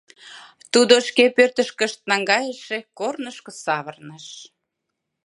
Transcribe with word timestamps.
Тудо 0.73 0.93
шке 1.07 1.25
пӧртышкышт 1.35 1.99
наҥгайыше 2.09 2.77
корнышко 2.99 3.51
савырныш... 3.63 4.27